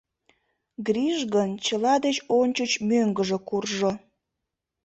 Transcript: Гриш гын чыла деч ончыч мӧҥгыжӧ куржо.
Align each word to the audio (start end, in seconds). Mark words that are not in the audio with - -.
Гриш 0.85 1.19
гын 1.35 1.49
чыла 1.65 1.95
деч 2.05 2.17
ончыч 2.39 2.71
мӧҥгыжӧ 2.89 3.37
куржо. 3.47 3.91